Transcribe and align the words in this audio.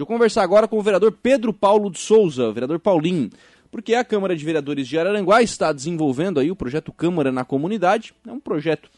Deixa 0.00 0.10
eu 0.10 0.16
conversar 0.16 0.42
agora 0.42 0.66
com 0.66 0.78
o 0.78 0.82
vereador 0.82 1.12
Pedro 1.12 1.52
Paulo 1.52 1.90
de 1.90 1.98
Souza, 1.98 2.50
vereador 2.52 2.78
Paulinho, 2.78 3.28
porque 3.70 3.94
a 3.94 4.02
Câmara 4.02 4.34
de 4.34 4.42
Vereadores 4.42 4.88
de 4.88 4.98
Araranguá 4.98 5.42
está 5.42 5.74
desenvolvendo 5.74 6.40
aí 6.40 6.50
o 6.50 6.56
projeto 6.56 6.90
Câmara 6.90 7.30
na 7.30 7.44
Comunidade. 7.44 8.14
É 8.26 8.32
um 8.32 8.40
projeto 8.40 8.90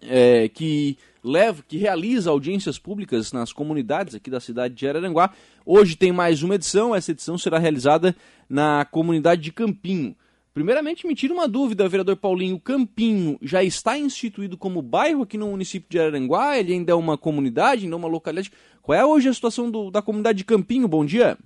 é, 0.00 0.48
que 0.48 0.96
leva, 1.22 1.62
que 1.68 1.76
realiza 1.76 2.30
audiências 2.30 2.78
públicas 2.78 3.30
nas 3.30 3.52
comunidades 3.52 4.14
aqui 4.14 4.30
da 4.30 4.40
cidade 4.40 4.72
de 4.72 4.88
Araranguá. 4.88 5.34
Hoje 5.66 5.94
tem 5.96 6.12
mais 6.12 6.42
uma 6.42 6.54
edição, 6.54 6.94
essa 6.94 7.10
edição 7.10 7.36
será 7.36 7.58
realizada 7.58 8.16
na 8.48 8.86
comunidade 8.86 9.42
de 9.42 9.52
Campinho. 9.52 10.16
Primeiramente, 10.56 11.06
me 11.06 11.14
tira 11.14 11.34
uma 11.34 11.46
dúvida, 11.46 11.86
vereador 11.86 12.16
Paulinho. 12.16 12.56
O 12.56 12.60
Campinho 12.60 13.38
já 13.42 13.62
está 13.62 13.98
instituído 13.98 14.56
como 14.56 14.80
bairro 14.80 15.22
aqui 15.22 15.36
no 15.36 15.48
município 15.48 15.86
de 15.86 16.00
Araranguá? 16.00 16.56
Ele 16.56 16.72
ainda 16.72 16.92
é 16.92 16.94
uma 16.94 17.18
comunidade, 17.18 17.84
ainda 17.84 17.94
é 17.94 17.98
uma 17.98 18.08
localidade? 18.08 18.50
Qual 18.80 18.98
é 18.98 19.04
hoje 19.04 19.28
a 19.28 19.34
situação 19.34 19.70
do, 19.70 19.90
da 19.90 20.00
comunidade 20.00 20.38
de 20.38 20.44
Campinho? 20.46 20.88
Bom 20.88 21.04
dia. 21.04 21.36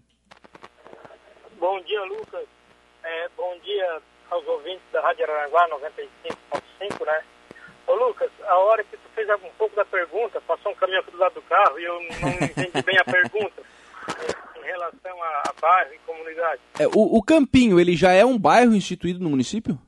Bom 1.59 1.80
dia, 1.80 2.05
Lucas. 2.05 2.46
É, 3.02 3.28
bom 3.36 3.59
dia 3.64 4.00
aos 4.30 4.46
ouvintes 4.46 4.84
da 4.92 5.00
Rádio 5.00 5.24
Araranguá 5.24 5.69
95.5, 5.70 7.05
né? 7.05 7.24
Ô, 7.88 7.95
Lucas, 7.97 8.30
a 8.47 8.58
hora 8.58 8.84
que 8.84 8.97
tu 8.97 9.08
fez 9.16 9.28
um 9.28 9.50
pouco 9.58 9.74
da 9.74 9.84
pergunta, 9.86 10.41
passou 10.42 10.70
um 10.70 10.77
caminhão 10.77 11.00
aqui 11.00 11.11
do 11.11 11.19
lado 11.19 11.34
do 11.34 11.42
carro 11.42 11.80
e 11.80 11.84
eu 11.84 11.95
não 11.95 12.47
entendi 12.47 12.83
bem 12.86 12.97
a 12.97 13.02
pergunta 13.11 13.61
relação 14.80 15.23
a, 15.23 15.43
a 15.48 15.52
bairro 15.61 15.95
e 15.95 15.98
comunidade. 15.98 16.61
É, 16.79 16.87
o, 16.89 17.19
o 17.19 17.23
Campinho, 17.23 17.79
ele 17.79 17.95
já 17.95 18.12
é 18.12 18.25
um 18.25 18.39
bairro 18.39 18.75
instituído 18.75 19.20
no 19.20 19.30
município? 19.30 19.79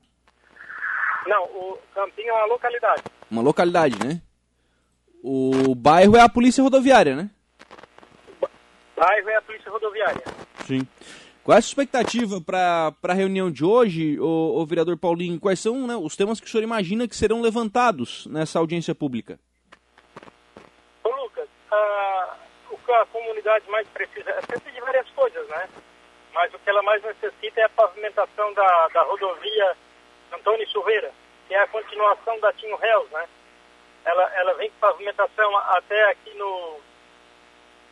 Não, 1.27 1.45
o 1.45 1.79
Campinho 1.95 2.29
é 2.29 2.33
uma 2.33 2.47
localidade. 2.47 3.03
Uma 3.31 3.43
localidade, 3.43 3.97
né? 4.05 4.21
O 5.23 5.75
bairro 5.75 6.17
é 6.17 6.21
a 6.21 6.29
polícia 6.29 6.63
rodoviária, 6.63 7.15
né? 7.15 7.31
Bairro 8.97 9.29
é 9.29 9.37
a 9.37 9.43
polícia 9.43 9.71
rodoviária. 9.71 10.23
Sim. 10.67 10.87
Qual 11.43 11.57
é 11.57 11.59
a 11.59 11.63
sua 11.63 11.71
expectativa 11.71 12.41
para 12.41 12.95
a 13.03 13.12
reunião 13.12 13.51
de 13.51 13.65
hoje, 13.65 14.19
o, 14.21 14.61
o 14.61 14.67
vereador 14.67 14.97
Paulinho? 14.97 15.41
Quais 15.41 15.59
são 15.59 15.87
né, 15.87 15.97
os 15.97 16.15
temas 16.15 16.39
que 16.39 16.47
o 16.47 16.49
senhor 16.49 16.62
imagina 16.62 17.09
que 17.09 17.17
serão 17.17 17.41
levantados 17.41 18.27
nessa 18.27 18.61
audiência 18.61 18.95
pública? 18.95 19.41
Ô 21.03 21.09
Lucas, 21.09 21.49
a, 21.71 21.75
o 21.75 22.12
que 22.83 22.92
a 22.92 23.06
comunidade 23.06 23.69
mais 23.70 23.86
precisa, 23.88 24.30
é 24.30 24.41
precisa 24.42 24.70
de 24.70 24.80
várias 24.80 25.08
coisas, 25.11 25.48
né? 25.48 25.69
Mas 26.33 26.52
o 26.55 26.58
que 26.58 26.70
ela 26.70 26.83
mais 26.83 27.02
necessita 27.02 27.61
é 27.61 27.64
a 27.64 27.69
pavimentação 27.69 28.52
da, 28.55 28.88
da 28.88 29.02
rodovia 29.02 29.77
Antônio 30.33 30.69
Silveira, 30.70 31.12
que 31.47 31.55
é 31.55 31.60
a 31.60 31.69
continuação 31.69 32.38
da 32.41 32.53
Tinho 32.53 32.77
Reus, 32.77 33.10
né? 33.10 33.28
Ela, 34.05 34.34
ela 34.36 34.55
vem 34.55 34.70
com 34.70 34.78
pavimentação 34.78 35.56
até 35.56 36.10
aqui 36.10 36.34
no... 36.34 36.80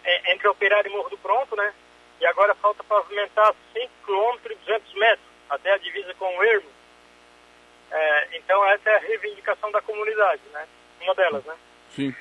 É, 0.03 0.33
entre 0.33 0.49
Operário 0.49 0.91
e 0.91 0.93
Morro 0.93 1.11
do 1.11 1.19
Pronto, 1.19 1.55
né? 1.55 1.75
E 2.21 2.27
agora 2.27 2.55
falta 2.55 2.83
pavimentar 2.85 3.55
5 3.75 3.91
km 4.05 4.51
e 4.51 4.55
200 4.55 4.95
metros 4.95 5.27
até 5.51 5.73
a 5.73 5.79
divisa 5.79 6.15
com 6.15 6.37
o 6.37 6.45
Ermo. 6.45 6.71
É, 7.91 8.37
então 8.37 8.65
essa 8.67 8.89
é 8.89 8.97
a 8.97 9.01
reivindicação 9.01 9.71
da 9.73 9.83
comunidade, 9.83 10.43
né? 10.53 10.67
Uma 11.03 11.15
delas, 11.15 11.45
né? 11.45 11.57
Sim. 11.91 12.15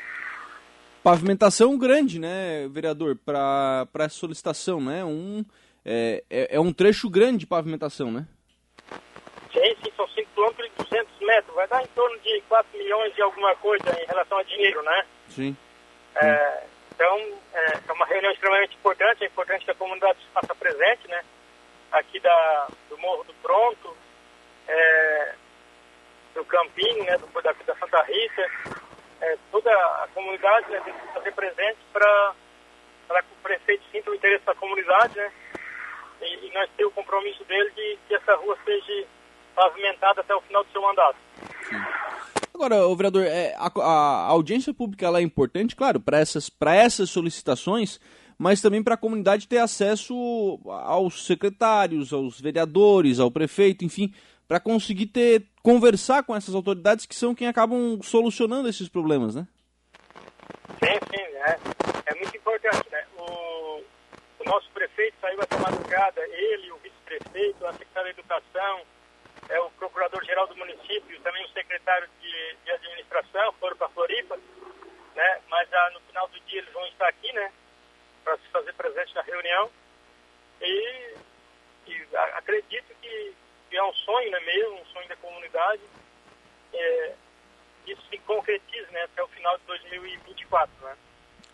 Pavimentação 1.04 1.78
grande, 1.78 2.20
né, 2.20 2.68
vereador, 2.70 3.16
para 3.16 3.88
essa 4.00 4.16
solicitação, 4.16 4.82
né? 4.82 5.04
Um, 5.06 5.46
é, 5.86 6.24
é, 6.30 6.56
é, 6.56 6.60
um 6.60 6.74
trecho 6.74 7.10
grande 7.10 7.40
de 7.40 7.48
pavimentação, 7.48 8.12
né? 8.12 8.28
Sim, 9.52 9.76
sim, 9.84 9.92
são 9.96 10.08
5 10.08 10.30
km 10.36 10.64
e 10.66 10.84
200 10.84 11.20
metros. 11.22 11.56
Vai 11.56 11.68
dar 11.68 11.82
em 11.82 11.88
torno 11.88 12.20
de 12.20 12.42
4 12.50 12.78
milhões 12.78 13.18
e 13.18 13.22
alguma 13.22 13.56
coisa 13.56 13.86
em 14.02 14.06
relação 14.06 14.38
a 14.38 14.44
dinheiro, 14.44 14.84
né? 14.84 15.06
Sim. 15.30 15.58
É, 16.16 16.64
então, 16.94 17.18
é, 17.54 17.80
é, 17.88 17.92
uma 17.94 18.06
reunião 18.06 18.32
extremamente 18.34 18.76
importante, 18.76 19.24
é 19.24 19.28
importante 19.28 19.64
que 19.64 19.72
a 19.72 19.76
comunidade 19.76 20.20
se 20.20 20.28
faça 20.34 20.54
presente, 20.54 21.08
né? 21.08 21.24
Aqui 21.94 22.20
da, 22.20 22.68
do 22.90 22.98
Morro 22.98 23.24
do 23.24 23.34
Pronto, 23.36 23.96
é, 24.68 25.34
do 26.36 26.44
Campinho, 26.44 27.06
né? 27.06 27.18
Do, 27.18 27.42
da, 27.42 27.54
da 27.54 27.76
Santa 27.78 28.04
Rita, 28.04 28.52
é, 29.22 29.38
toda 29.52 29.72
a 29.72 30.08
comunidade 30.14 30.70
né, 30.70 30.82
se 30.84 31.14
fazer 31.14 31.32
presente 31.34 31.78
para 31.92 32.34
que 33.22 33.34
o 33.34 33.44
prefeito 33.44 33.84
sinta 33.92 34.12
o 34.12 34.16
interesse 34.16 34.46
da 34.46 34.56
comunidade, 34.56 35.16
né? 35.16 35.32
E, 36.22 36.48
e 36.48 36.54
nós 36.54 36.70
temos 36.76 36.92
o 36.92 36.96
compromisso 36.96 37.44
dele 37.46 37.70
de 37.72 37.98
que 38.08 38.16
essa 38.16 38.36
rua 38.36 38.58
seja 38.66 39.08
pavimentada 39.56 40.22
até 40.22 40.36
o 40.36 40.42
final 40.42 40.64
do 40.64 40.72
seu 40.72 40.82
mandato. 40.82 41.18
Agora, 42.54 42.88
o 42.88 42.96
vereador, 42.96 43.24
é, 43.26 43.56
a, 43.58 43.72
a, 43.82 44.26
audiência 44.28 44.74
pública 44.74 45.06
ela 45.06 45.20
é 45.20 45.22
importante, 45.22 45.76
claro, 45.76 46.00
para 46.00 46.20
essas, 46.20 46.52
essas 46.62 47.10
solicitações, 47.10 48.00
mas 48.38 48.62
também 48.62 48.84
para 48.84 48.96
a 48.96 48.98
comunidade 48.98 49.48
ter 49.48 49.60
acesso 49.60 50.14
aos 50.66 51.26
secretários, 51.26 52.12
aos 52.12 52.40
vereadores, 52.40 53.20
ao 53.20 53.32
prefeito, 53.32 53.86
enfim, 53.86 54.14
para 54.50 54.60
conseguir 54.60 55.06
ter 55.06 55.46
conversar 55.62 56.24
com 56.24 56.36
essas 56.36 56.56
autoridades 56.56 57.06
que 57.06 57.14
são 57.14 57.36
quem 57.36 57.48
acabam 57.48 58.02
solucionando 58.02 58.68
esses 58.68 58.90
problemas, 58.90 59.36
né? 59.36 59.48
Sim, 60.80 60.98
sim, 61.12 61.22
é, 61.22 61.60
é 62.08 62.16
muito 62.16 62.36
importante, 62.36 62.90
né? 62.90 63.06
O, 63.16 63.84
o 64.40 64.44
nosso 64.46 64.68
prefeito 64.72 65.16
saiu 65.22 65.40
essa 65.40 65.60
madrugada, 65.60 66.20
ele, 66.28 66.72
o 66.72 66.78
vice-prefeito, 66.78 67.64
a 67.68 67.74
secretária 67.74 68.12
de 68.12 68.20
Educação, 68.20 68.82
é, 69.50 69.60
o 69.60 69.70
procurador-geral 69.72 70.48
do 70.48 70.58
município, 70.58 71.22
também 71.22 71.46
o 71.46 71.50
secretário 71.50 72.10
de, 72.20 72.58
de 72.66 72.72
administração, 72.72 73.54
foram 73.60 73.78
para 73.78 73.90
Floripa, 73.90 74.36
né? 75.16 75.42
Mas 75.48 75.72
ah, 75.72 75.92
no 75.94 76.00
final 76.02 76.28
do 76.28 76.40
dia 76.42 76.60
eles 76.60 76.74
vão 76.74 76.88
estar 76.88 77.08
aqui, 77.08 77.32
né? 77.34 77.52
Para 78.24 78.36
se 78.38 78.48
fazer 78.52 78.74
presente 78.74 79.14
na 79.14 79.22
reunião. 79.22 79.70
E, 80.60 81.14
e 81.86 82.08
acredito 82.34 82.96
que, 83.00 83.36
que, 83.70 83.78
é 83.78 83.84
um 83.84 83.94
sonho, 83.94 84.32
né 84.32 84.40
mesmo, 84.42 84.82
um 84.82 84.86
sonho 84.86 85.08
da 85.08 85.16
comunidade. 85.18 85.82
É, 86.74 87.14
isso 87.88 88.02
se 88.10 88.18
concretize, 88.20 88.92
né? 88.92 89.04
Até 89.04 89.24
o 89.24 89.28
final 89.30 89.58
de 89.58 89.64
2024, 89.66 90.72
né? 90.82 90.96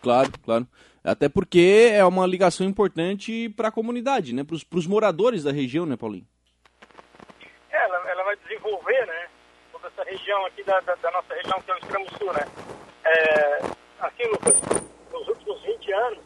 Claro, 0.02 0.32
claro. 0.44 0.66
Até 1.02 1.28
porque 1.28 1.90
é 1.92 2.04
uma 2.04 2.26
ligação 2.26 2.66
importante 2.66 3.48
para 3.50 3.68
a 3.68 3.72
comunidade, 3.72 4.34
né? 4.34 4.44
Para 4.44 4.78
os 4.78 4.86
moradores 4.86 5.44
da 5.44 5.52
região, 5.52 5.86
né, 5.86 5.96
Paulinho? 5.96 6.26
desenvolver, 8.46 9.06
né, 9.06 9.28
toda 9.72 9.88
essa 9.88 10.04
região 10.04 10.46
aqui 10.46 10.62
da, 10.62 10.80
da, 10.80 10.94
da 10.94 11.10
nossa 11.10 11.34
região, 11.34 11.60
que 11.60 11.70
é 11.70 11.74
o 11.74 11.78
extremo 11.78 12.06
sul, 12.18 12.32
né. 12.32 12.46
É, 13.04 13.58
assim, 14.00 14.24
Lucas, 14.24 14.60
nos 15.12 15.28
últimos 15.28 15.62
20 15.62 15.92
anos, 15.92 16.24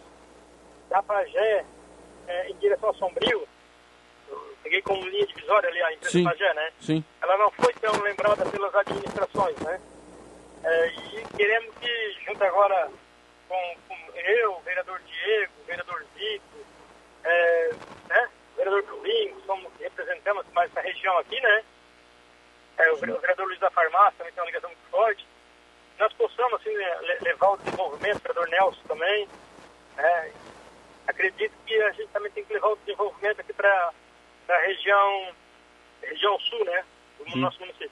da 0.88 1.02
Pajé 1.02 1.64
é, 2.26 2.50
em 2.50 2.56
direção 2.56 2.90
a 2.90 2.94
Sombrio, 2.94 3.46
peguei 4.70 4.82
como 4.82 5.04
linha 5.08 5.26
divisória 5.26 5.68
ali 5.68 5.82
a 5.82 5.92
empresa 5.92 6.12
Sim. 6.12 6.24
Pajé, 6.24 6.54
né? 6.54 6.72
Sim. 6.80 7.04
Ela 7.20 7.36
não 7.38 7.50
foi 7.50 7.74
tão 7.74 8.00
lembrada 8.02 8.46
pelas 8.46 8.72
administrações, 8.72 9.56
né? 9.58 9.80
É, 10.62 10.86
e 10.86 11.26
queremos 11.36 11.74
que, 11.78 12.16
junto 12.24 12.44
agora 12.44 12.88
com, 13.48 13.76
com 13.88 13.96
eu, 14.14 14.52
o 14.52 14.60
vereador 14.60 15.00
Diego, 15.00 15.52
o 15.60 15.66
vereador 15.66 16.04
Zico, 16.14 16.66
é, 17.24 17.70
né? 18.08 18.28
O 18.52 18.56
vereador 18.58 18.82
Tulinho, 18.84 19.42
somos, 19.44 19.72
representamos 19.80 20.46
mais 20.52 20.70
essa 20.70 20.80
região 20.82 21.18
aqui, 21.18 21.40
né? 21.40 21.64
é, 22.78 22.92
o, 22.92 22.96
vereador 22.96 23.46
Luiz 23.46 23.58
da 23.58 23.70
Farmácia 23.70 24.14
também 24.18 24.32
tem 24.32 24.42
uma 24.42 24.46
ligação 24.46 24.70
muito 24.70 24.90
forte, 24.90 25.26
nós 25.98 26.12
possamos 26.12 26.54
assim, 26.54 26.70
levar 27.22 27.50
o 27.50 27.56
desenvolvimento, 27.58 28.16
o 28.16 28.20
vereador 28.20 28.48
Nelson 28.48 28.80
também. 28.88 29.28
É, 29.98 30.30
acredito 31.08 31.52
que 31.66 31.74
a 31.82 31.90
gente 31.90 32.08
também 32.08 32.30
tem 32.32 32.44
que 32.44 32.54
levar 32.54 32.68
o 32.68 32.76
desenvolvimento 32.76 33.40
aqui 33.40 33.52
para 33.52 33.92
a 34.50 34.66
região, 34.66 35.28
região 36.02 36.38
sul, 36.40 36.64
né, 36.64 36.84
do 37.30 37.38
nosso 37.38 37.58
município. 37.60 37.90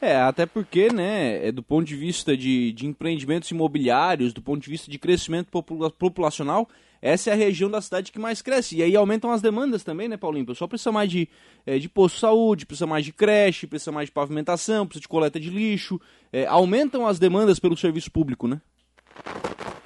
É, 0.00 0.16
até 0.16 0.46
porque, 0.46 0.90
né, 0.90 1.48
é 1.48 1.52
do 1.52 1.62
ponto 1.62 1.86
de 1.86 1.94
vista 1.94 2.34
de, 2.34 2.72
de 2.72 2.86
empreendimentos 2.86 3.50
imobiliários, 3.50 4.32
do 4.32 4.40
ponto 4.40 4.62
de 4.62 4.70
vista 4.70 4.90
de 4.90 4.98
crescimento 4.98 5.50
popula 5.50 5.90
populacional, 5.90 6.66
essa 7.02 7.30
é 7.30 7.32
a 7.32 7.36
região 7.36 7.70
da 7.70 7.80
cidade 7.80 8.12
que 8.12 8.18
mais 8.18 8.42
cresce. 8.42 8.76
E 8.76 8.82
aí 8.82 8.94
aumentam 8.94 9.30
as 9.30 9.40
demandas 9.40 9.82
também, 9.82 10.08
né, 10.08 10.16
Paulinho? 10.16 10.44
O 10.44 10.48
pessoal 10.48 10.68
precisa 10.68 10.92
mais 10.92 11.10
de, 11.10 11.28
é, 11.66 11.78
de 11.78 11.88
posto 11.88 12.14
de 12.14 12.20
saúde, 12.20 12.66
precisa 12.66 12.86
mais 12.86 13.04
de 13.04 13.12
creche, 13.12 13.66
precisa 13.66 13.92
mais 13.92 14.08
de 14.08 14.12
pavimentação, 14.12 14.86
precisa 14.86 15.02
de 15.02 15.08
coleta 15.08 15.40
de 15.40 15.50
lixo. 15.50 16.00
É, 16.32 16.46
aumentam 16.46 17.06
as 17.06 17.18
demandas 17.18 17.58
pelo 17.58 17.76
serviço 17.76 18.10
público, 18.10 18.46
né? 18.46 18.60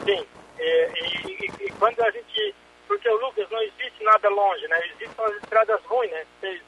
Sim. 0.05 0.25
É, 0.59 0.93
e, 0.93 1.29
e, 1.29 1.67
e, 1.67 1.73
quando 1.79 2.01
a 2.01 2.11
gente. 2.11 2.55
Porque 2.89 3.09
o 3.09 3.17
Lucas 3.17 3.47
existe 3.51 3.74
nada 4.05 4.29
longe, 4.29 4.67
né? 4.69 4.81
Existem 4.87 5.25
as 5.25 5.35
estradas 5.43 5.85
ruins, 5.85 6.11
né? 6.11 6.27
Se 6.41 6.63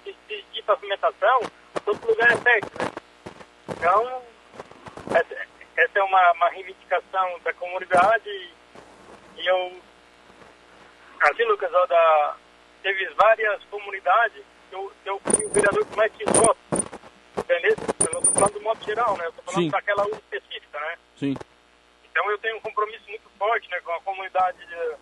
de 0.53 0.63
pavimentação, 0.63 1.41
todo 1.85 2.07
lugar 2.09 2.33
é 2.33 2.37
perto, 2.37 2.79
né? 2.79 2.91
Então, 3.69 4.23
essa, 5.77 5.99
é 5.99 6.03
uma, 6.03 6.33
uma 6.33 6.49
reivindicação 6.49 7.39
da 7.45 7.53
comunidade 7.55 8.29
e 9.37 9.47
eu 9.47 9.81
Assim, 11.21 11.45
Lucas, 11.45 11.73
ó, 11.73 11.87
da, 11.87 12.37
teve 12.83 13.07
várias 13.15 13.63
comunidades 13.65 14.45
que 14.69 14.77
eu, 14.77 14.93
que 15.03 15.11
eu 15.11 15.21
fui 15.21 15.45
o 15.47 15.51
vereador 15.51 15.87
com 15.87 15.97
mais 15.97 16.13
votos. 16.13 16.63
Entendeu? 17.39 17.75
Eu 18.01 18.13
não 18.13 18.21
estou 18.21 18.35
falando 18.35 18.53
do 18.53 18.61
modo 18.61 18.85
geral, 18.85 19.17
né? 19.17 19.25
Eu 19.25 19.31
estou 19.31 19.45
falando 19.45 19.71
daquela 19.71 20.09
específica, 20.09 20.81
né? 20.81 20.99
Sim. 21.17 21.35
Então 22.05 22.31
eu 22.31 22.39
tenho 22.39 22.57
um 22.57 22.61
compromisso 22.61 23.05
muito 23.09 23.29
forte 23.39 23.69
né, 23.71 23.81
com 23.81 23.93
a 23.93 24.01
comunidade 24.01 24.59
de, 24.59 24.97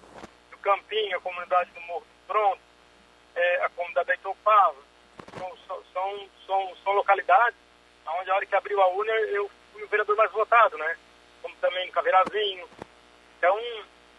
do 0.51 0.59
Campinho 0.59 1.21
comunidade 1.21 1.71
do 1.71 1.81
Morro 1.83 2.07
Pronto, 2.35 2.59
é, 3.37 3.65
a 3.65 3.69
comunidade 3.69 4.09
da 4.09 4.15
Itopava. 4.17 4.75
São, 5.39 5.57
são, 5.93 6.29
são, 6.45 6.77
são 6.83 6.93
localidades 6.95 7.57
onde 8.19 8.29
a 8.29 8.35
hora 8.35 8.45
que 8.45 8.57
abriu 8.57 8.83
a 8.83 8.89
urna 8.89 9.13
eu 9.13 9.49
fui 9.73 9.85
o 9.85 9.89
vereador 9.89 10.17
mais 10.17 10.33
votado, 10.33 10.77
né? 10.77 10.97
Como 11.41 11.55
também 11.61 11.87
no 11.87 11.93
Caveirazinho. 11.93 12.69
Então, 13.39 13.57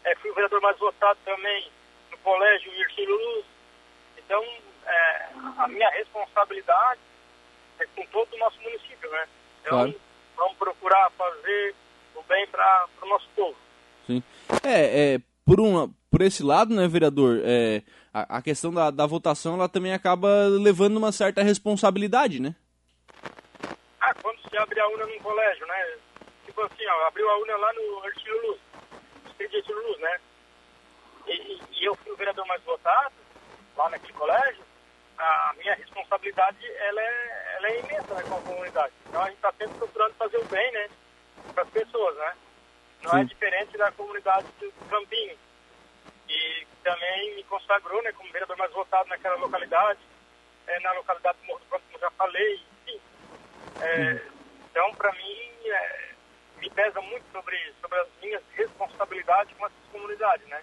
é, 0.05 0.15
fui 0.15 0.31
o 0.31 0.33
vereador 0.33 0.61
mais 0.61 0.77
votado 0.79 1.19
também 1.25 1.69
no 2.09 2.17
colégio 2.19 2.71
Mircílio 2.71 3.17
Luz. 3.17 3.45
Então, 4.17 4.41
é, 4.85 5.29
a 5.57 5.67
minha 5.67 5.89
responsabilidade 5.89 7.01
é 7.79 7.85
com 7.97 8.05
todo 8.05 8.33
o 8.33 8.39
nosso 8.39 8.61
município, 8.61 9.11
né? 9.11 9.27
Então, 9.59 9.77
claro. 9.77 10.01
vamos 10.37 10.57
procurar 10.57 11.11
fazer 11.17 11.75
o 12.15 12.23
bem 12.23 12.47
para 12.47 12.87
o 13.01 13.07
nosso 13.07 13.27
povo. 13.35 13.57
Sim. 14.07 14.23
É, 14.63 15.15
é 15.15 15.19
por, 15.45 15.59
uma, 15.59 15.89
por 16.09 16.21
esse 16.21 16.41
lado, 16.41 16.73
né, 16.73 16.87
vereador, 16.87 17.41
é, 17.43 17.83
a, 18.15 18.37
a 18.37 18.41
questão 18.41 18.73
da, 18.73 18.89
da 18.89 19.05
votação 19.05 19.55
ela 19.55 19.67
também 19.67 19.93
acaba 19.93 20.47
levando 20.47 20.95
uma 20.95 21.11
certa 21.11 21.43
responsabilidade, 21.43 22.41
né? 22.41 22.55
Ah, 23.99 24.13
quando 24.21 24.39
se 24.49 24.57
abre 24.57 24.79
a 24.79 24.87
urna 24.87 25.05
num 25.05 25.19
colégio, 25.19 25.67
né? 25.67 25.97
Tipo 26.45 26.61
assim, 26.61 26.85
ó, 26.87 27.07
abriu 27.07 27.29
a 27.29 27.37
urna 27.37 27.57
lá 27.57 27.73
no 27.73 28.03
Artiro 28.05 28.47
Luz, 28.47 28.59
Artiro 29.37 29.87
Luz, 29.87 29.99
né? 29.99 30.19
E, 31.27 31.59
e, 31.71 31.85
eu 31.85 31.93
fui 31.95 32.13
o 32.13 32.15
vereador 32.15 32.47
mais 32.47 32.63
votado 32.63 33.15
lá 33.75 33.89
naquele 33.89 34.13
colégio, 34.13 34.63
a 35.17 35.53
minha 35.57 35.75
responsabilidade 35.75 36.65
ela 36.65 37.01
é, 37.01 37.55
ela 37.57 37.67
é 37.67 37.79
imensa 37.79 38.13
né, 38.13 38.23
com 38.23 38.35
a 38.35 38.41
comunidade. 38.41 38.93
Então 39.09 39.21
a 39.21 39.25
gente 39.25 39.35
está 39.35 39.51
sempre 39.57 39.77
procurando 39.77 40.13
fazer 40.13 40.37
o 40.37 40.45
bem, 40.45 40.71
né? 40.71 40.89
Para 41.53 41.63
as 41.63 41.69
pessoas, 41.69 42.15
né? 42.15 42.33
Não 43.03 43.11
é 43.11 43.15
Sim. 43.15 43.21
é 43.21 43.23
diferente 43.25 43.77
da 43.77 43.91
comunidade 43.91 44.47
do 44.59 44.71
Campinho, 44.89 45.37
e 46.29 46.67
também 46.85 47.35
me 47.35 47.43
consagrou 47.45 48.01
né, 48.03 48.11
como 48.11 48.31
vereador 48.31 48.55
mais 48.57 48.71
votado 48.71 49.09
naquela 49.09 49.35
localidade, 49.37 49.99
é, 50.67 50.79
na 50.81 50.91
localidade 50.93 51.39
do 51.39 51.45
Morro 51.47 51.59
do 51.59 51.65
como 51.65 51.99
já 51.99 52.11
falei, 52.11 52.61
enfim. 52.85 53.01
É, 53.81 54.21
então, 54.69 54.93
para 54.93 55.11
mim, 55.13 55.49
é, 55.65 56.09
me 56.59 56.69
pesa 56.69 57.01
muito 57.01 57.25
sobre, 57.31 57.57
sobre 57.81 57.99
as 57.99 58.07
minhas 58.21 58.43
responsabilidades 58.53 59.57
com 59.57 59.65
essa 59.65 59.75
comunidade, 59.91 60.43
né? 60.45 60.61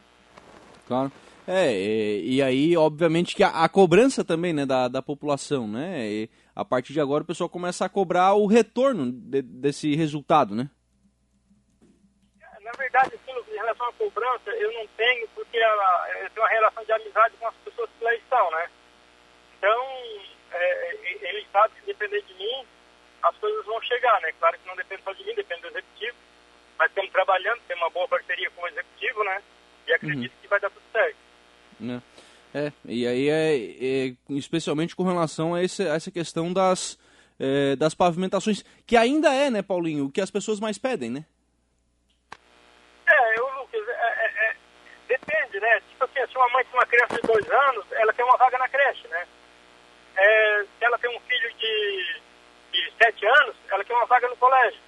Claro. 0.87 1.11
É, 1.45 1.73
e, 1.73 2.37
e, 2.37 2.43
aí, 2.43 2.77
obviamente, 2.77 3.35
que 3.35 3.43
a, 3.43 3.65
a, 3.65 3.69
cobrança 3.69 4.25
também, 4.25 4.53
né, 4.53 4.65
da, 4.65 4.87
da 4.87 5.03
população, 5.03 5.67
né? 5.67 6.07
E 6.09 6.31
a 6.55 6.65
partir 6.65 6.93
de 6.93 7.01
agora 7.01 7.25
o 7.25 7.27
pessoal 7.27 7.51
começa 7.51 7.85
a 7.85 7.89
cobrar 7.89 8.35
o 8.35 8.47
retorno 8.47 9.11
de, 9.11 9.43
desse 9.43 9.97
resultado, 9.97 10.55
né? 10.55 10.71
Na 12.61 12.71
verdade, 12.79 13.13
assim, 13.17 13.32
relação 13.83 13.89
à 13.89 13.93
cobrança, 13.93 14.51
eu 14.51 14.73
não 14.73 14.87
tenho, 14.97 15.29
porque 15.35 15.59
ela, 15.59 16.11
eu 16.21 16.31
tenho 16.31 16.47
uma 16.47 16.49
relação 16.49 16.85
de 16.85 16.93
amizade 16.93 17.35
com 17.39 17.49
as 17.49 17.55
pessoas 17.57 17.91
que 17.99 18.05
lá 18.05 18.15
estão, 18.15 18.51
né? 18.53 18.71
Então, 19.59 19.87
é, 20.53 21.19
eles 21.23 21.47
sabem 21.51 21.77
que 21.81 21.87
depender 21.87 22.23
de 22.23 22.35
mim, 22.35 22.67
as 23.23 23.37
coisas 23.37 23.65
vão 23.65 23.81
chegar, 23.83 24.21
né? 24.21 24.33
Claro 24.39 24.59
que 24.59 24.69
não 24.69 24.77
depende 24.77 25.03
só 25.03 25.13
de 25.13 25.25
mim, 25.25 25.35
depende 25.35 25.63
do 25.63 25.69
executivo, 25.69 26.17
mas 26.79 26.89
estamos 26.89 27.11
trabalhando, 27.11 27.61
temos 27.67 27.83
uma 27.83 27.91
boa 27.91 28.09
parceria 28.09 28.51
com 28.51 28.63
o 28.63 28.69
executivo, 28.69 29.25
né? 29.25 29.43
E 29.87 29.93
acredito 29.93 30.33
uhum. 30.33 30.39
que 30.41 30.49
vai 30.49 30.61
dar 30.61 30.71
tudo 30.71 30.85
certo. 30.93 31.17
Né? 31.81 32.03
É, 32.55 32.73
e 32.85 33.07
aí 33.07 33.29
é, 33.29 34.09
é, 34.09 34.15
especialmente 34.31 34.95
com 34.95 35.05
relação 35.05 35.55
a, 35.55 35.63
esse, 35.63 35.89
a 35.89 35.95
essa 35.95 36.11
questão 36.11 36.53
das, 36.53 36.99
é, 37.41 37.75
das 37.77 37.95
pavimentações, 37.95 38.63
que 38.87 38.97
ainda 38.97 39.33
é, 39.33 39.51
né, 39.51 39.63
Paulinho, 39.63 40.07
o 40.07 40.13
que 40.13 40.21
as 40.21 40.31
pessoas 40.31 40.61
mais 40.61 40.77
pedem, 40.77 41.11
né? 41.11 41.25
É, 43.13 43.39
eu, 43.39 43.47
Lucas, 43.59 43.89
é, 43.89 43.93
é, 43.93 44.49
é, 44.49 44.57
depende, 45.07 45.61
né? 45.61 45.81
Tipo 45.89 46.05
assim, 46.05 46.21
se 46.33 46.39
uma 46.39 46.49
mãe 46.49 46.65
tem 46.65 46.75
uma 46.75 46.87
criança 46.87 47.15
de 47.15 47.27
dois 47.27 47.51
anos, 47.51 47.85
ela 47.93 48.13
tem 48.13 48.25
uma 48.25 48.37
vaga 48.39 48.59
na 48.59 48.69
creche, 48.69 49.07
né? 49.09 49.27
É, 50.17 50.65
se 50.79 50.85
ela 50.85 50.99
tem 50.99 51.15
um 51.15 51.21
filho 51.21 51.55
de, 51.55 52.21
de 52.73 52.93
sete 52.97 53.27
anos, 53.27 53.55
ela 53.71 53.85
tem 53.85 53.95
uma 53.95 54.07
vaga 54.07 54.29
no 54.29 54.37
colégio. 54.37 54.81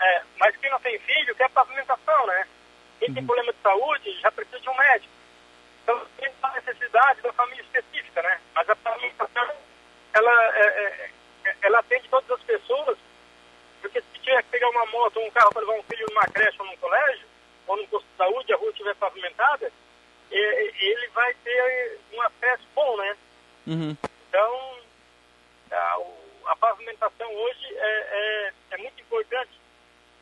É, 0.00 0.22
mas 0.38 0.56
quem 0.56 0.70
não 0.70 0.80
tem 0.80 0.98
filho 1.00 1.34
quer 1.34 1.50
pavimentação, 1.50 2.26
né? 2.26 2.46
Quem 3.00 3.12
tem 3.12 3.22
uhum. 3.22 3.26
problema 3.26 3.52
de 3.52 3.58
saúde 3.60 4.20
já 4.20 4.30
precisa 4.30 4.60
de 4.60 4.68
um 4.68 4.76
médico. 4.76 5.12
Então, 5.82 6.06
tem 6.16 6.32
necessidade 6.54 7.20
da 7.22 7.32
família 7.32 7.62
específica, 7.62 8.22
né? 8.22 8.40
Mas 8.54 8.68
a 8.68 8.76
pavimentação, 8.76 9.50
ela, 10.12 10.56
é, 10.56 11.10
é, 11.44 11.56
ela 11.62 11.78
atende 11.80 12.08
todas 12.08 12.30
as 12.30 12.42
pessoas, 12.42 12.98
porque 13.80 14.00
se 14.00 14.20
tiver 14.20 14.42
que 14.42 14.50
pegar 14.50 14.68
uma 14.70 14.86
moto 14.86 15.18
ou 15.18 15.26
um 15.26 15.30
carro 15.30 15.50
para 15.50 15.60
levar 15.60 15.74
um 15.74 15.82
filho 15.84 16.06
numa 16.10 16.26
creche 16.26 16.56
ou 16.60 16.66
num 16.66 16.76
colégio, 16.76 17.26
ou 17.66 17.76
num 17.76 17.86
posto 17.86 18.06
de 18.06 18.16
saúde, 18.16 18.52
a 18.52 18.56
rua 18.56 18.70
estiver 18.70 18.94
pavimentada, 18.96 19.72
ele 20.30 21.08
vai 21.08 21.34
ter 21.34 21.98
um 22.12 22.22
acesso 22.22 22.64
bom, 22.74 22.96
né? 22.96 23.16
Uhum. 23.66 23.96
Então, 24.28 24.78
a, 25.70 25.98
a, 26.46 26.56
pavimentação 26.56 27.34
hoje 27.34 27.66
é, 27.74 27.88
é, 28.10 28.52
é 28.72 28.76
muito 28.78 29.00
importante 29.00 29.52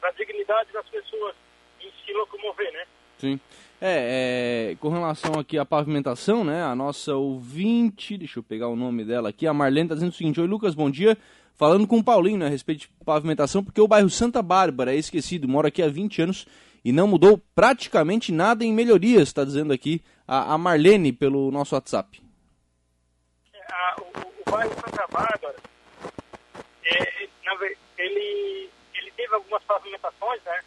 para 0.01 0.11
a 0.11 0.13
dignidade 0.13 0.73
das 0.73 0.89
pessoas 0.89 1.35
em 1.81 1.93
se 2.05 2.13
locomover, 2.13 2.73
né? 2.73 2.87
Sim. 3.19 3.41
É, 3.81 4.71
é, 4.71 4.77
com 4.77 4.89
relação 4.89 5.39
aqui 5.39 5.59
à 5.59 5.65
pavimentação, 5.65 6.43
né? 6.43 6.63
A 6.63 6.75
nossa 6.75 7.15
ouvinte, 7.15 8.17
deixa 8.17 8.39
eu 8.39 8.43
pegar 8.43 8.69
o 8.69 8.77
nome 8.77 9.05
dela 9.05 9.29
aqui, 9.29 9.47
a 9.47 9.53
Marlene 9.53 9.87
está 9.87 9.95
dizendo 9.95 10.13
o 10.13 10.15
seguinte: 10.15 10.41
Oi, 10.41 10.47
Lucas, 10.47 10.75
bom 10.75 10.91
dia. 10.91 11.17
Falando 11.57 11.87
com 11.87 11.99
o 11.99 12.05
Paulinho 12.05 12.39
né, 12.39 12.47
a 12.47 12.51
respeito 12.51 12.81
de 12.81 12.89
pavimentação, 13.03 13.65
porque 13.65 13.81
o 13.81 13.89
bairro 13.89 14.11
Santa 14.11 14.43
Bárbara 14.43 14.95
é 14.95 14.99
esquecido, 14.99 15.49
moro 15.49 15.67
aqui 15.67 15.83
há 15.83 15.89
20 15.89 16.23
anos 16.23 16.47
e 16.85 16.93
não 16.93 17.07
mudou 17.07 17.39
praticamente 17.55 18.31
nada 18.31 18.63
em 18.63 18.73
melhorias, 18.73 19.23
está 19.29 19.43
dizendo 19.43 19.73
aqui 19.73 20.03
a, 20.29 20.53
a, 20.53 20.59
Marlene 20.59 21.13
pelo 21.13 21.51
nosso 21.51 21.75
WhatsApp. 21.75 22.23
É, 23.55 23.73
a, 23.73 23.97
o, 23.99 24.21
o, 24.21 24.51
bairro 24.51 24.75
Santa 24.75 25.07
Bárbara, 25.11 25.57
é, 26.85 27.29
ele, 27.99 28.71
ele 28.95 29.11
teve 29.17 29.35
algumas 29.35 29.63
pavimentações, 29.65 30.43
né? 30.45 30.61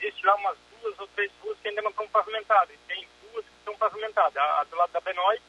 Existe 0.00 0.24
lá 0.24 0.36
umas 0.36 0.56
duas 0.80 0.98
ou 0.98 1.06
três 1.08 1.30
ruas 1.42 1.51
que 1.51 1.51
ainda 1.68 1.82
não 1.82 1.90
estão 1.90 2.08
pavimentadas. 2.08 2.76
Tem 2.86 3.06
duas 3.22 3.44
que 3.44 3.52
estão 3.58 3.76
pavimentadas, 3.76 4.36
a, 4.36 4.64
do 4.64 4.76
lado 4.76 4.92
da 4.92 5.00
Benoit 5.00 5.42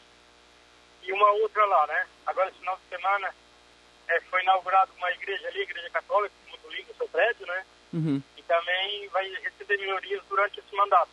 e 1.04 1.12
uma 1.12 1.32
outra 1.32 1.66
lá, 1.66 1.88
né? 1.88 2.08
Agora, 2.26 2.50
esse 2.50 2.60
final 2.60 2.78
de 2.78 2.96
semana, 2.96 3.36
é, 4.08 4.22
foi 4.22 4.42
inaugurada 4.42 4.92
uma 4.98 5.12
igreja 5.12 5.48
ali, 5.48 5.62
igreja 5.62 5.90
católica, 5.90 6.34
muito 6.48 6.70
lindo 6.70 6.92
o 6.92 6.96
seu 6.96 7.08
prédio, 7.08 7.46
né? 7.46 7.66
Uhum 7.94 8.22
também 8.54 9.08
vai 9.10 9.28
receber 9.42 9.78
melhorias 9.78 10.22
durante 10.30 10.60
esse 10.60 10.76
mandato. 10.76 11.10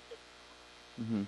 Uhum. 0.99 1.27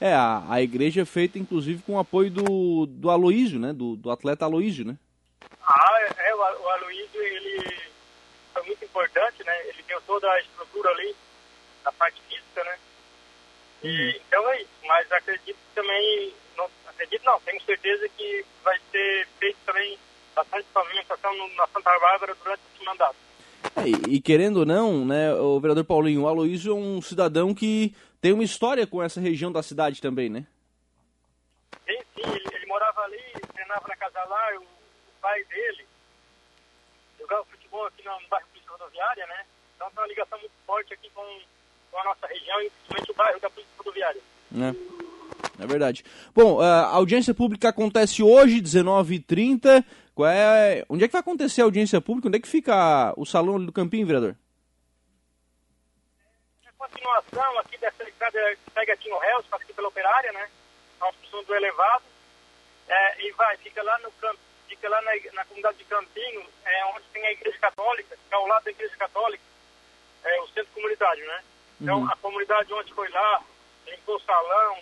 É, 0.00 0.12
a, 0.12 0.42
a 0.48 0.60
igreja 0.60 1.02
é 1.02 1.04
feita 1.04 1.38
inclusive 1.38 1.82
com 1.82 1.94
o 1.94 1.98
apoio 1.98 2.30
do, 2.30 2.86
do 2.86 3.10
Aloísio, 3.10 3.60
né? 3.60 3.72
Do, 3.72 3.94
do 3.94 4.10
atleta 4.10 4.44
Aloísio, 4.44 4.84
né? 4.84 4.96
Ah, 5.64 5.98
é, 6.00 6.30
é 6.30 6.34
o, 6.34 6.38
o 6.38 6.68
Aloísio, 6.70 7.22
ele 7.22 7.76
foi 8.52 8.62
muito 8.64 8.84
importante, 8.84 9.44
né? 9.44 9.68
Ele 9.68 9.82
deu 9.86 10.00
toda 10.02 10.28
a 10.28 10.40
estrutura 10.40 10.90
ali, 10.90 11.14
a 11.84 11.92
parte 11.92 12.20
física, 12.28 12.64
né? 12.64 12.78
E, 13.82 13.88
uhum. 13.88 14.10
então 14.26 14.50
é 14.50 14.62
isso, 14.62 14.70
mas 14.84 15.10
acredito 15.12 15.58
também, 15.74 16.32
não, 16.56 16.68
acredito 16.86 17.24
não, 17.24 17.40
tenho 17.40 17.60
certeza 17.62 18.08
que 18.10 18.44
vai 18.62 18.78
ser 18.90 19.26
feito 19.38 19.58
também 19.66 19.98
bastante 20.34 20.66
pavimentação 20.72 21.32
na 21.56 21.66
Santa 21.68 21.98
Bárbara 21.98 22.34
durante 22.34 22.62
esse 22.74 22.84
mandato. 22.84 23.16
É, 23.76 23.88
e, 23.88 24.16
e, 24.16 24.20
querendo 24.20 24.58
ou 24.58 24.66
não, 24.66 25.04
né, 25.04 25.32
o 25.34 25.58
vereador 25.60 25.84
Paulinho, 25.84 26.22
o 26.22 26.28
Aloysio 26.28 26.72
é 26.72 26.74
um 26.74 27.00
cidadão 27.00 27.54
que 27.54 27.94
tem 28.20 28.32
uma 28.32 28.44
história 28.44 28.86
com 28.86 29.02
essa 29.02 29.20
região 29.20 29.50
da 29.50 29.62
cidade 29.62 30.00
também, 30.00 30.28
né? 30.28 30.46
Sim, 31.86 31.98
sim, 32.14 32.22
ele, 32.30 32.54
ele 32.54 32.66
morava 32.66 33.00
ali, 33.02 33.20
treinava 33.52 33.86
na 33.88 33.96
casa 33.96 34.24
lá, 34.24 34.58
o, 34.58 34.62
o 34.62 35.20
pai 35.20 35.42
dele 35.44 35.86
jogava 37.18 37.44
futebol 37.46 37.86
aqui 37.86 38.04
no, 38.04 38.20
no 38.20 38.28
bairro 38.28 38.46
Polícia 38.48 38.70
Rodoviária, 38.70 39.26
né? 39.26 39.44
Então 39.74 39.90
tem 39.90 39.98
uma 39.98 40.08
ligação 40.08 40.38
muito 40.38 40.54
forte 40.66 40.94
aqui 40.94 41.10
com, 41.10 41.40
com 41.92 41.98
a 41.98 42.04
nossa 42.04 42.26
região 42.26 42.60
e 42.62 42.70
principalmente 42.70 43.10
o 43.10 43.14
bairro 43.14 43.40
da 43.40 43.50
Polícia 43.50 43.74
Rodoviária. 43.76 44.20
É. 44.56 45.02
É 45.62 45.66
verdade. 45.66 46.04
Bom, 46.34 46.60
a 46.60 46.86
audiência 46.86 47.34
pública 47.34 47.68
acontece 47.68 48.22
hoje, 48.22 48.60
19h30. 48.60 49.84
Qual 50.14 50.28
é, 50.28 50.84
onde 50.88 51.04
é 51.04 51.06
que 51.06 51.12
vai 51.12 51.20
acontecer 51.20 51.60
a 51.60 51.64
audiência 51.64 52.00
pública? 52.00 52.28
Onde 52.28 52.38
é 52.38 52.40
que 52.40 52.48
fica 52.48 53.12
o 53.16 53.24
salão 53.24 53.64
do 53.64 53.72
Campinho, 53.72 54.06
vereador? 54.06 54.34
É 56.64 56.68
a 56.68 56.72
continuação 56.72 57.58
aqui 57.58 57.78
dessa 57.78 58.02
estrada 58.02 58.56
que 58.56 58.70
pega 58.72 58.92
aqui 58.94 59.08
no 59.08 59.18
Réus, 59.18 59.46
passa 59.46 59.62
aqui 59.64 59.72
pela 59.72 59.88
operária, 59.88 60.32
né? 60.32 60.48
Nós 61.00 61.14
precisamos 61.16 61.46
do 61.46 61.54
elevado. 61.54 62.04
É, 62.88 63.26
e 63.26 63.32
vai, 63.32 63.56
fica 63.58 63.82
lá 63.82 63.98
no 64.00 64.10
campo, 64.12 64.38
fica 64.68 64.88
lá 64.88 65.00
na, 65.02 65.12
na, 65.32 65.44
comunidade 65.44 65.78
de 65.78 65.84
Campinho, 65.84 66.44
é, 66.64 66.84
onde 66.86 67.04
tem 67.12 67.24
a 67.24 67.32
igreja 67.32 67.58
católica, 67.58 68.16
que 68.16 68.34
é 68.34 68.36
ao 68.36 68.46
lado 68.46 68.64
da 68.64 68.70
igreja 68.70 68.96
católica, 68.96 69.44
é 70.24 70.40
o 70.40 70.48
centro 70.48 70.72
comunitário, 70.74 71.26
né? 71.26 71.42
Então 71.82 71.98
uhum. 71.98 72.08
a 72.08 72.16
comunidade 72.16 72.72
onde 72.72 72.94
foi 72.94 73.08
lá, 73.08 73.42
limpou 73.88 74.14
o 74.14 74.20
salão, 74.20 74.78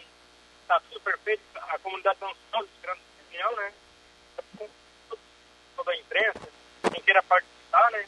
está 0.63 0.79
tudo 0.81 1.01
perfeito, 1.01 1.41
a 1.57 1.79
comunidade 1.79 2.17
está 2.17 2.27
ansiosa, 2.27 2.69
esperando 2.75 3.01
reunião, 3.31 3.57
né? 3.57 3.73
toda 5.75 5.93
a 5.93 5.97
imprensa, 5.97 6.49
quem 6.93 7.03
queira 7.03 7.23
participar, 7.23 7.91
né? 7.93 8.05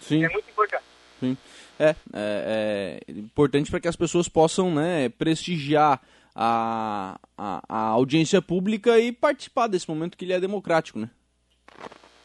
Sim. 0.00 0.24
É 0.24 0.28
muito 0.28 0.50
importante. 0.50 0.84
Sim. 1.18 1.36
É, 1.78 1.96
é, 2.12 3.00
é 3.08 3.12
importante 3.12 3.70
para 3.70 3.80
que 3.80 3.88
as 3.88 3.96
pessoas 3.96 4.28
possam 4.28 4.70
né, 4.70 5.08
prestigiar 5.08 5.98
a, 6.34 7.18
a, 7.38 7.62
a, 7.66 7.80
audiência 7.88 8.42
pública 8.42 8.98
e 8.98 9.12
participar 9.12 9.66
desse 9.66 9.88
momento 9.88 10.18
que 10.18 10.26
ele 10.26 10.34
é 10.34 10.40
democrático, 10.40 10.98
né? 10.98 11.08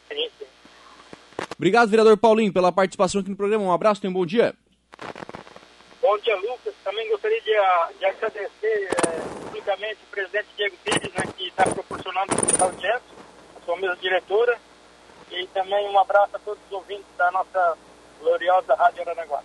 Sim, 0.09 0.29
sim. 0.37 0.45
Obrigado, 1.55 1.89
vereador 1.89 2.17
Paulinho, 2.17 2.51
pela 2.51 2.71
participação 2.71 3.21
aqui 3.21 3.29
no 3.29 3.37
programa. 3.37 3.63
Um 3.63 3.71
abraço, 3.71 4.01
tenha 4.01 4.11
um 4.11 4.13
bom 4.13 4.25
dia. 4.25 4.53
Bom 6.15 6.22
dia, 6.22 6.36
Lucas. 6.38 6.74
Também 6.81 7.10
gostaria 7.10 7.41
de, 7.41 7.53
ah, 7.57 7.89
de 8.00 8.05
agradecer 8.05 8.48
é, 8.63 9.43
publicamente 9.43 9.98
o 10.01 10.12
presidente 10.12 10.48
Diego 10.55 10.77
Pires, 10.77 11.13
né, 11.13 11.24
que 11.36 11.50
está 11.50 11.63
proporcionando 11.63 12.31
essa 12.53 12.63
audiência, 12.63 13.01
a 13.57 13.65
sua 13.65 13.75
mesa 13.75 13.98
diretora, 13.98 14.57
e 15.29 15.45
também 15.48 15.89
um 15.89 16.00
abraço 16.00 16.34
a 16.38 16.39
todos 16.39 16.63
os 16.67 16.72
ouvintes 16.72 17.05
da 17.17 17.29
nossa 17.31 17.77
gloriosa 18.22 18.75
Rádio 18.75 19.01
Aranaguá. 19.01 19.43